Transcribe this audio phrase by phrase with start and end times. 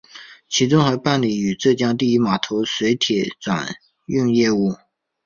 [0.49, 3.75] 其中还办理与浙江第一码头的水铁转
[4.07, 4.73] 运业务。